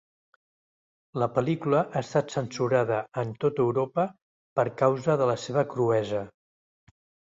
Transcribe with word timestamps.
La 1.23 1.27
pel·lícula 1.35 1.81
ha 1.83 2.01
estat 2.05 2.33
censurada 2.37 2.99
en 3.25 3.37
tota 3.47 3.65
Europa 3.69 4.09
per 4.59 4.69
causa 4.85 5.23
de 5.25 5.33
la 5.35 5.41
seva 5.49 5.71
cruesa. 5.73 6.29